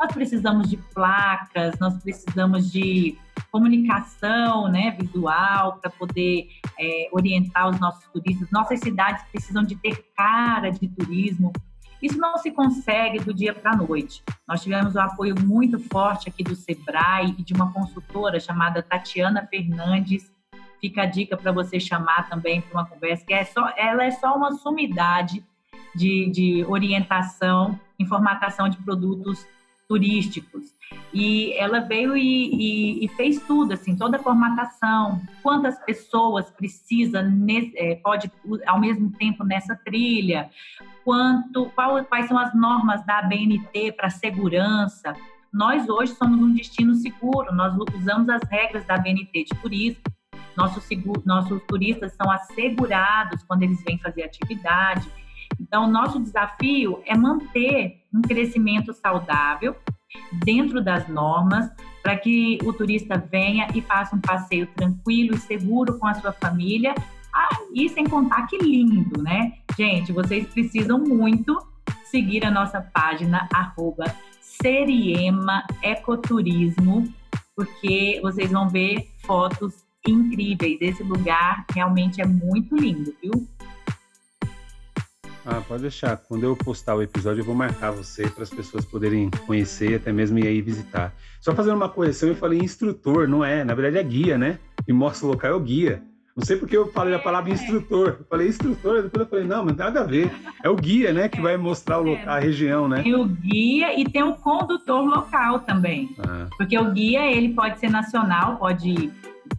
Nós 0.00 0.12
precisamos 0.14 0.70
de 0.70 0.78
placas, 0.78 1.78
nós 1.78 2.02
precisamos 2.02 2.72
de 2.72 3.18
comunicação 3.52 4.66
né, 4.66 4.96
visual 4.98 5.76
para 5.76 5.90
poder 5.90 6.48
é, 6.78 7.08
orientar 7.12 7.68
os 7.68 7.78
nossos 7.78 8.04
turistas. 8.10 8.50
Nossas 8.50 8.80
cidades 8.80 9.22
precisam 9.30 9.62
de 9.62 9.76
ter 9.76 10.10
cara 10.16 10.70
de 10.70 10.88
turismo. 10.88 11.52
Isso 12.00 12.16
não 12.16 12.38
se 12.38 12.50
consegue 12.50 13.18
do 13.20 13.34
dia 13.34 13.52
para 13.52 13.72
a 13.72 13.76
noite. 13.76 14.22
Nós 14.48 14.62
tivemos 14.62 14.96
um 14.96 15.00
apoio 15.00 15.34
muito 15.38 15.78
forte 15.78 16.30
aqui 16.30 16.42
do 16.42 16.56
Sebrae 16.56 17.34
e 17.36 17.42
de 17.42 17.52
uma 17.52 17.70
consultora 17.70 18.40
chamada 18.40 18.82
Tatiana 18.82 19.46
Fernandes. 19.50 20.32
Fica 20.80 21.02
a 21.02 21.06
dica 21.06 21.36
para 21.36 21.52
você 21.52 21.78
chamar 21.78 22.26
também 22.30 22.62
para 22.62 22.72
uma 22.72 22.86
conversa, 22.86 23.26
que 23.26 23.34
é 23.34 23.44
só, 23.44 23.70
ela 23.76 24.02
é 24.02 24.10
só 24.10 24.34
uma 24.34 24.52
sumidade 24.54 25.44
de, 25.94 26.30
de 26.30 26.64
orientação 26.66 27.78
em 27.98 28.06
formatação 28.06 28.66
de 28.66 28.78
produtos 28.78 29.46
turísticos. 29.90 30.72
E 31.12 31.52
ela 31.54 31.80
veio 31.80 32.16
e, 32.16 32.22
e, 32.22 33.04
e, 33.04 33.08
fez 33.08 33.42
tudo, 33.42 33.72
assim, 33.72 33.96
toda 33.96 34.18
a 34.18 34.22
formatação, 34.22 35.20
quantas 35.42 35.76
pessoas 35.80 36.48
precisa, 36.52 37.20
é, 37.74 37.96
pode 37.96 38.30
ao 38.66 38.78
mesmo 38.78 39.10
tempo 39.10 39.42
nessa 39.42 39.74
trilha, 39.74 40.48
quanto, 41.04 41.66
qual, 41.74 42.04
quais 42.04 42.28
são 42.28 42.38
as 42.38 42.54
normas 42.54 43.04
da 43.04 43.18
ABNT 43.18 43.90
para 43.92 44.08
segurança. 44.10 45.12
Nós 45.52 45.88
hoje 45.88 46.14
somos 46.14 46.40
um 46.40 46.54
destino 46.54 46.94
seguro, 46.94 47.52
nós 47.52 47.74
usamos 47.92 48.28
as 48.28 48.42
regras 48.48 48.86
da 48.86 48.94
ABNT 48.94 49.44
de 49.44 49.60
turismo, 49.60 50.02
nossos, 50.56 50.86
nossos 51.24 51.60
turistas 51.66 52.12
são 52.12 52.30
assegurados 52.30 53.42
quando 53.42 53.64
eles 53.64 53.82
vêm 53.82 53.98
fazer 53.98 54.22
atividade. 54.22 55.08
Então, 55.60 55.90
nosso 55.90 56.18
desafio 56.18 57.02
é 57.04 57.16
manter 57.16 58.02
um 58.12 58.22
crescimento 58.22 58.92
saudável 58.94 59.76
dentro 60.44 60.82
das 60.82 61.06
normas, 61.06 61.70
para 62.02 62.16
que 62.16 62.58
o 62.64 62.72
turista 62.72 63.18
venha 63.18 63.68
e 63.74 63.82
faça 63.82 64.16
um 64.16 64.20
passeio 64.20 64.66
tranquilo 64.68 65.34
e 65.34 65.38
seguro 65.38 65.98
com 65.98 66.06
a 66.06 66.14
sua 66.14 66.32
família. 66.32 66.94
Ah, 67.32 67.48
e 67.74 67.88
sem 67.90 68.04
contar 68.04 68.46
que 68.46 68.56
lindo, 68.56 69.22
né? 69.22 69.52
Gente, 69.76 70.12
vocês 70.12 70.46
precisam 70.46 70.98
muito 70.98 71.56
seguir 72.04 72.44
a 72.44 72.50
nossa 72.50 72.80
página, 72.80 73.46
arroba 73.52 74.04
Seriema 74.40 75.62
Ecoturismo, 75.82 77.12
porque 77.54 78.18
vocês 78.22 78.50
vão 78.50 78.68
ver 78.68 79.08
fotos 79.24 79.84
incríveis. 80.06 80.78
Esse 80.80 81.02
lugar 81.02 81.64
realmente 81.72 82.20
é 82.20 82.26
muito 82.26 82.74
lindo, 82.76 83.14
viu? 83.22 83.46
Ah, 85.44 85.62
pode 85.66 85.82
deixar. 85.82 86.16
Quando 86.16 86.44
eu 86.44 86.56
postar 86.56 86.94
o 86.94 87.02
episódio, 87.02 87.40
eu 87.40 87.44
vou 87.44 87.54
marcar 87.54 87.90
você 87.90 88.28
para 88.28 88.42
as 88.42 88.50
pessoas 88.50 88.84
poderem 88.84 89.30
conhecer, 89.46 89.94
até 89.94 90.12
mesmo 90.12 90.38
ir 90.38 90.46
aí 90.46 90.60
visitar. 90.60 91.14
Só 91.40 91.54
fazendo 91.54 91.76
uma 91.76 91.88
correção, 91.88 92.28
eu 92.28 92.36
falei 92.36 92.58
instrutor, 92.58 93.26
não 93.26 93.44
é? 93.44 93.64
Na 93.64 93.74
verdade 93.74 93.98
é 93.98 94.02
guia, 94.02 94.36
né? 94.36 94.58
E 94.86 94.92
mostra 94.92 95.26
o 95.26 95.30
local 95.30 95.50
é 95.50 95.54
o 95.54 95.60
guia. 95.60 96.02
Não 96.36 96.44
sei 96.44 96.56
porque 96.56 96.76
eu 96.76 96.90
falei 96.92 97.14
a 97.14 97.18
palavra 97.18 97.50
instrutor. 97.50 98.16
Eu 98.20 98.26
falei 98.26 98.48
instrutor, 98.48 99.02
depois 99.02 99.24
eu 99.24 99.30
falei, 99.30 99.44
não, 99.44 99.64
mas 99.64 99.76
nada 99.76 100.00
a 100.00 100.04
ver. 100.04 100.30
É 100.62 100.68
o 100.68 100.76
guia, 100.76 101.12
né, 101.12 101.28
que 101.28 101.40
vai 101.40 101.56
mostrar 101.56 101.98
o 101.98 102.02
local, 102.02 102.34
a 102.34 102.38
região, 102.38 102.88
né? 102.88 103.02
Tem 103.02 103.14
o 103.14 103.26
guia 103.26 103.98
e 103.98 104.04
tem 104.04 104.22
o 104.22 104.36
condutor 104.36 105.04
local 105.04 105.60
também. 105.60 106.08
Ah. 106.18 106.46
Porque 106.56 106.78
o 106.78 106.92
guia, 106.92 107.30
ele 107.30 107.52
pode 107.52 107.78
ser 107.80 107.90
nacional, 107.90 108.56
pode 108.56 109.10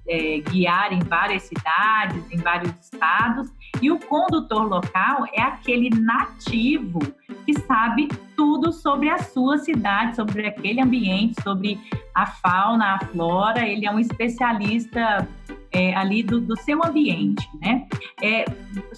é, 0.08 0.40
guiar 0.40 0.94
em 0.94 1.00
várias 1.00 1.44
cidades, 1.44 2.24
em 2.32 2.38
vários 2.38 2.74
estados, 2.82 3.50
e 3.80 3.92
o 3.92 4.00
condutor 4.00 4.68
local 4.68 5.26
é 5.34 5.42
aquele 5.42 5.90
nativo 5.90 7.00
que 7.46 7.54
sabe 7.62 8.08
tudo 8.36 8.72
sobre 8.72 9.10
a 9.10 9.20
sua 9.20 9.58
cidade, 9.58 10.16
sobre 10.16 10.48
aquele 10.48 10.82
ambiente, 10.82 11.42
sobre 11.42 11.80
a 12.14 12.26
fauna, 12.26 12.96
a 12.96 13.06
flora. 13.06 13.68
Ele 13.68 13.86
é 13.86 13.92
um 13.92 14.00
especialista 14.00 15.28
é, 15.72 15.96
ali 15.96 16.22
do, 16.24 16.42
do, 16.42 16.58
seu 16.58 16.84
ambiente, 16.84 17.48
né? 17.62 17.88
É, 18.22 18.46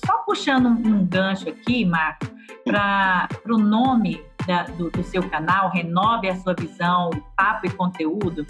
só 0.06 0.18
puxando 0.26 0.68
um, 0.68 1.06
gancho 1.06 1.50
aqui, 1.50 1.86
Marco, 1.86 2.26
para 2.66 3.28
o 3.48 3.58
nome 3.58 4.22
da, 4.48 4.64
do, 4.64 4.90
do 4.90 5.04
seu 5.04 5.28
canal, 5.30 5.70
Renove 5.70 6.30
a 6.30 6.36
Sua 6.36 6.54
Visão, 6.54 7.10
Papo 7.36 7.68
e 7.68 7.70
Conteúdo. 7.70 8.46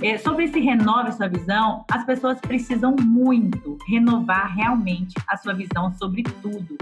É, 0.00 0.16
sobre 0.16 0.44
esse 0.44 0.60
renove 0.60 1.12
sua 1.12 1.26
visão, 1.26 1.84
as 1.90 2.04
pessoas 2.04 2.40
precisam 2.40 2.94
muito 3.00 3.76
renovar 3.88 4.54
realmente 4.54 5.14
a 5.26 5.36
sua 5.36 5.52
visão 5.52 5.92
sobre 5.98 6.22
tudo. 6.22 6.78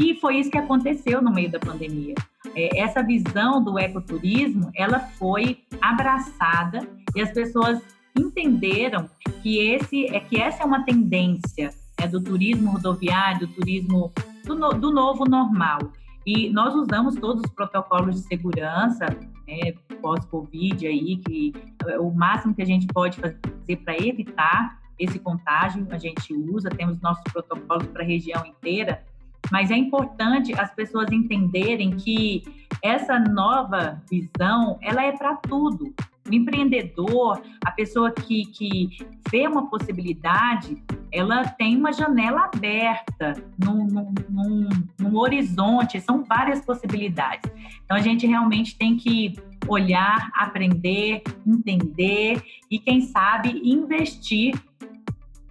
E 0.00 0.14
foi 0.20 0.36
isso 0.36 0.50
que 0.50 0.58
aconteceu 0.58 1.20
no 1.20 1.32
meio 1.32 1.50
da 1.50 1.58
pandemia. 1.58 2.14
É, 2.54 2.80
essa 2.80 3.02
visão 3.02 3.62
do 3.62 3.76
ecoturismo, 3.78 4.70
ela 4.76 5.00
foi 5.00 5.64
abraçada 5.80 6.86
e 7.16 7.20
as 7.20 7.32
pessoas 7.32 7.82
entenderam 8.16 9.10
que 9.42 9.58
esse 9.58 10.06
é 10.06 10.20
que 10.20 10.40
essa 10.40 10.62
é 10.62 10.66
uma 10.66 10.84
tendência 10.84 11.70
é, 11.98 12.06
do 12.06 12.20
turismo 12.20 12.70
rodoviário, 12.70 13.48
do 13.48 13.54
turismo 13.54 14.12
do, 14.44 14.54
no, 14.54 14.72
do 14.72 14.92
novo 14.92 15.24
normal. 15.24 15.80
E 16.24 16.50
nós 16.50 16.74
usamos 16.74 17.16
todos 17.16 17.42
os 17.44 17.50
protocolos 17.50 18.14
de 18.14 18.20
segurança 18.22 19.06
né, 19.46 19.72
pós-Covid 20.00 20.86
aí, 20.86 21.16
que 21.16 21.52
é 21.86 21.98
o 21.98 22.10
máximo 22.10 22.54
que 22.54 22.62
a 22.62 22.66
gente 22.66 22.86
pode 22.86 23.20
fazer 23.20 23.76
para 23.84 23.96
evitar 23.96 24.80
esse 24.98 25.18
contágio, 25.18 25.86
a 25.90 25.98
gente 25.98 26.32
usa, 26.32 26.70
temos 26.70 27.00
nossos 27.00 27.24
protocolos 27.32 27.86
para 27.88 28.02
a 28.02 28.06
região 28.06 28.44
inteira, 28.46 29.02
mas 29.50 29.70
é 29.70 29.76
importante 29.76 30.52
as 30.58 30.72
pessoas 30.74 31.10
entenderem 31.10 31.90
que 31.96 32.44
essa 32.80 33.18
nova 33.18 34.00
visão, 34.08 34.78
ela 34.80 35.02
é 35.02 35.12
para 35.12 35.36
tudo. 35.36 35.92
O 36.28 36.32
empreendedor, 36.32 37.42
a 37.64 37.70
pessoa 37.72 38.12
que, 38.12 38.46
que 38.46 38.90
vê 39.30 39.46
uma 39.48 39.68
possibilidade, 39.68 40.82
ela 41.12 41.44
tem 41.44 41.76
uma 41.76 41.92
janela 41.92 42.50
aberta 42.52 43.34
num, 43.62 43.84
num, 44.30 44.68
num, 44.98 45.16
horizonte, 45.16 46.00
são 46.00 46.24
várias 46.24 46.64
possibilidades. 46.64 47.50
Então, 47.84 47.96
a 47.96 48.00
gente 48.00 48.26
realmente 48.26 48.76
tem 48.76 48.96
que 48.96 49.38
olhar, 49.68 50.30
aprender, 50.34 51.22
entender 51.46 52.42
e, 52.70 52.78
quem 52.78 53.02
sabe, 53.02 53.60
investir 53.62 54.54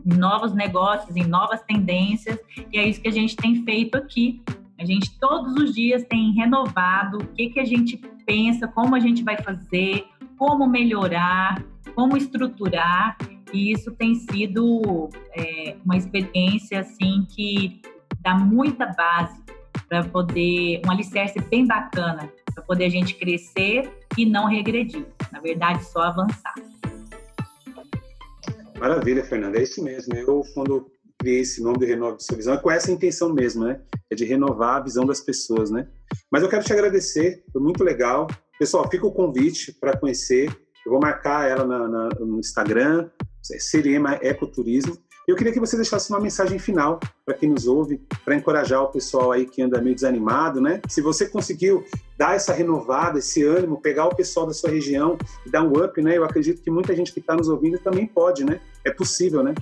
em 0.03 0.17
novos 0.17 0.53
negócios, 0.53 1.15
em 1.15 1.27
novas 1.27 1.61
tendências, 1.61 2.39
e 2.73 2.79
é 2.79 2.87
isso 2.87 2.99
que 2.99 3.07
a 3.07 3.13
gente 3.13 3.35
tem 3.35 3.63
feito 3.63 3.95
aqui. 3.95 4.41
A 4.79 4.85
gente 4.85 5.19
todos 5.19 5.53
os 5.57 5.75
dias 5.75 6.03
tem 6.05 6.31
renovado 6.33 7.19
o 7.19 7.27
que, 7.27 7.49
que 7.49 7.59
a 7.59 7.65
gente 7.65 7.97
pensa, 8.25 8.67
como 8.67 8.95
a 8.95 8.99
gente 8.99 9.23
vai 9.23 9.37
fazer, 9.37 10.07
como 10.39 10.67
melhorar, 10.67 11.63
como 11.93 12.17
estruturar, 12.17 13.17
e 13.53 13.71
isso 13.71 13.91
tem 13.91 14.15
sido 14.15 15.09
é, 15.35 15.75
uma 15.83 15.97
experiência 15.97 16.79
assim 16.79 17.25
que 17.29 17.81
dá 18.21 18.35
muita 18.35 18.87
base 18.87 19.41
para 19.87 20.03
poder 20.03 20.81
um 20.85 20.91
alicerce 20.91 21.39
bem 21.49 21.65
bacana 21.65 22.31
para 22.53 22.63
poder 22.63 22.85
a 22.85 22.89
gente 22.89 23.15
crescer 23.15 23.89
e 24.17 24.25
não 24.25 24.45
regredir, 24.45 25.05
na 25.31 25.39
verdade 25.39 25.83
só 25.85 26.01
avançar. 26.01 26.53
Maravilha, 28.77 29.23
Fernanda, 29.23 29.59
é 29.59 29.63
isso 29.63 29.83
mesmo. 29.83 30.15
Eu 30.15 30.41
quando 30.53 30.89
criei 31.19 31.41
esse 31.41 31.61
nome 31.61 31.77
de 31.77 31.85
Renove 31.85 32.17
Sua 32.19 32.35
Visão 32.35 32.55
é 32.55 32.57
com 32.57 32.71
essa 32.71 32.91
intenção 32.91 33.31
mesmo, 33.31 33.63
né? 33.63 33.79
É 34.09 34.15
de 34.15 34.25
renovar 34.25 34.77
a 34.77 34.83
visão 34.83 35.05
das 35.05 35.21
pessoas, 35.21 35.69
né? 35.69 35.87
Mas 36.31 36.41
eu 36.41 36.49
quero 36.49 36.63
te 36.63 36.73
agradecer, 36.73 37.43
foi 37.53 37.61
muito 37.61 37.83
legal. 37.83 38.27
Pessoal, 38.57 38.89
fica 38.89 39.05
o 39.05 39.11
convite 39.11 39.71
para 39.73 39.97
conhecer. 39.97 40.51
Eu 40.85 40.91
vou 40.91 40.99
marcar 40.99 41.49
ela 41.49 41.65
na, 41.65 41.87
na, 41.87 42.09
no 42.19 42.39
Instagram, 42.39 43.09
Seriema 43.41 44.19
Ecoturismo. 44.21 44.97
Eu 45.27 45.35
queria 45.35 45.53
que 45.53 45.59
você 45.59 45.75
deixasse 45.75 46.09
uma 46.09 46.19
mensagem 46.19 46.57
final 46.57 46.99
para 47.23 47.35
quem 47.35 47.49
nos 47.49 47.67
ouve, 47.67 48.01
para 48.25 48.35
encorajar 48.35 48.81
o 48.81 48.87
pessoal 48.87 49.31
aí 49.31 49.45
que 49.45 49.61
anda 49.61 49.79
meio 49.79 49.93
desanimado, 49.93 50.59
né? 50.59 50.81
Se 50.89 50.99
você 50.99 51.29
conseguiu 51.29 51.85
dar 52.17 52.35
essa 52.35 52.51
renovada, 52.51 53.19
esse 53.19 53.43
ânimo, 53.43 53.79
pegar 53.79 54.07
o 54.07 54.15
pessoal 54.15 54.47
da 54.47 54.53
sua 54.53 54.71
região 54.71 55.17
e 55.45 55.49
dar 55.49 55.63
um 55.63 55.71
up, 55.71 56.01
né? 56.01 56.17
Eu 56.17 56.23
acredito 56.23 56.61
que 56.61 56.71
muita 56.71 56.95
gente 56.95 57.13
que 57.13 57.19
está 57.19 57.35
nos 57.35 57.49
ouvindo 57.49 57.77
também 57.77 58.07
pode, 58.07 58.43
né? 58.43 58.59
É 58.83 58.91
possível, 58.91 59.43
né? 59.43 59.53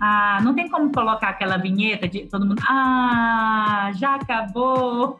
Ah, 0.00 0.40
não 0.42 0.54
tem 0.54 0.66
como 0.66 0.90
colocar 0.90 1.28
aquela 1.28 1.58
vinheta 1.58 2.08
de 2.08 2.20
todo 2.20 2.46
mundo. 2.46 2.62
Ah, 2.66 3.90
já 3.96 4.14
acabou. 4.14 5.18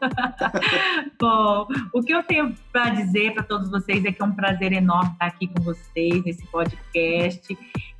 Bom, 1.21 1.67
o 1.93 2.01
que 2.01 2.11
eu 2.11 2.23
tenho 2.23 2.55
para 2.71 2.89
dizer 2.89 3.35
para 3.35 3.43
todos 3.43 3.69
vocês 3.69 4.03
é 4.03 4.11
que 4.11 4.19
é 4.19 4.25
um 4.25 4.31
prazer 4.31 4.73
enorme 4.73 5.11
estar 5.11 5.27
aqui 5.27 5.47
com 5.47 5.61
vocês 5.61 6.23
nesse 6.25 6.45
podcast. 6.47 7.55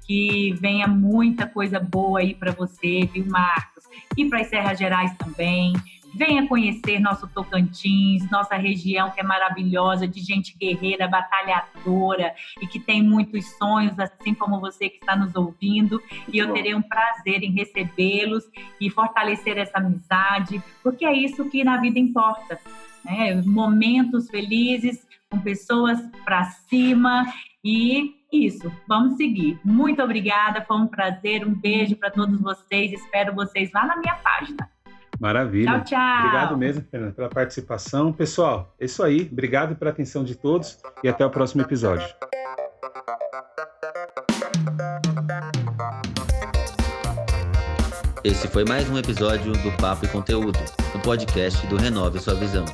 Que 0.08 0.54
venha 0.54 0.88
muita 0.88 1.46
coisa 1.46 1.80
boa 1.80 2.20
aí 2.20 2.34
para 2.34 2.52
você, 2.52 3.08
viu, 3.14 3.26
Marcos? 3.28 3.84
E 4.18 4.26
para 4.26 4.42
as 4.42 4.48
Serras 4.48 4.80
Gerais 4.80 5.16
também. 5.18 5.74
Venha 6.14 6.48
conhecer 6.48 7.00
nosso 7.00 7.28
Tocantins, 7.28 8.30
nossa 8.30 8.56
região 8.56 9.10
que 9.12 9.20
é 9.20 9.24
maravilhosa, 9.24 10.08
de 10.08 10.20
gente 10.22 10.58
guerreira, 10.58 11.08
batalhadora 11.08 12.34
e 12.62 12.68
que 12.68 12.80
tem 12.80 13.02
muitos 13.02 13.46
sonhos, 13.58 13.98
assim 14.00 14.34
como 14.34 14.60
você 14.60 14.90
que 14.90 14.98
está 14.98 15.16
nos 15.16 15.36
ouvindo. 15.36 16.02
E 16.32 16.38
eu 16.38 16.54
terei 16.54 16.76
um 16.76 16.82
prazer 16.82 17.44
em 17.44 17.52
recebê-los 17.52 18.44
e 18.80 18.90
fortalecer 18.90 19.58
essa 19.58 19.78
amizade, 19.78 20.62
porque 20.84 21.06
é 21.06 21.14
isso 21.14 21.50
que 21.50 21.64
na 21.64 21.78
vida 21.78 22.00
importa. 22.00 22.60
Né? 23.04 23.42
Momentos 23.46 24.30
felizes, 24.30 25.08
com 25.30 25.40
pessoas 25.40 26.00
para 26.26 26.44
cima 26.44 27.26
e 27.64 28.16
isso, 28.32 28.72
vamos 28.88 29.18
seguir. 29.18 29.60
Muito 29.64 30.02
obrigada, 30.02 30.64
foi 30.64 30.78
um 30.78 30.88
prazer, 30.88 31.46
um 31.46 31.54
beijo 31.54 31.96
para 31.98 32.10
todos 32.10 32.40
vocês. 32.40 32.94
Espero 32.94 33.36
vocês 33.36 33.72
lá 33.74 33.86
na 33.86 33.98
minha 33.98 34.16
página. 34.16 34.71
Maravilha. 35.22 35.82
Tchau, 35.82 35.84
tchau. 35.84 36.18
Obrigado 36.18 36.58
mesmo, 36.58 36.84
Fernanda, 36.90 37.14
pela 37.14 37.30
participação. 37.30 38.12
Pessoal, 38.12 38.74
é 38.80 38.86
isso 38.86 39.04
aí. 39.04 39.30
Obrigado 39.32 39.76
pela 39.76 39.92
atenção 39.92 40.24
de 40.24 40.34
todos 40.34 40.80
e 41.04 41.08
até 41.08 41.24
o 41.24 41.30
próximo 41.30 41.62
episódio. 41.62 42.08
Esse 48.24 48.48
foi 48.48 48.66
mais 48.66 48.90
um 48.90 48.98
episódio 48.98 49.54
do 49.54 49.72
Papo 49.78 50.06
e 50.06 50.08
Conteúdo, 50.08 50.58
o 50.96 51.00
podcast 51.00 51.68
do 51.68 51.76
Renove 51.78 52.20
Sua 52.20 52.34
Visão. 52.34 52.66